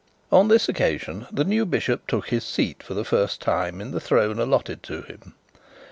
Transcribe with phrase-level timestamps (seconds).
[0.31, 3.99] On this occasion the new bishop took his seat for the first time in the
[3.99, 5.35] throne allotted to him.